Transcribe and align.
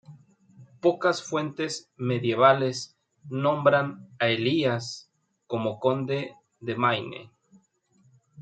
Pocas 0.79 1.21
fuentes 1.21 1.91
medievales 1.95 2.97
nombran 3.29 4.09
a 4.17 4.29
Elías 4.29 5.11
como 5.45 5.79
conde 5.79 6.33
de 6.59 6.75
Maine. 6.75 7.31